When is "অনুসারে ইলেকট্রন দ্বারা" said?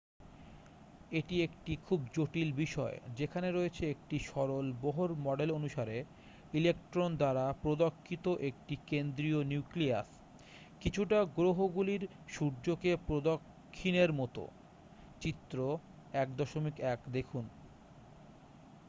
5.51-7.45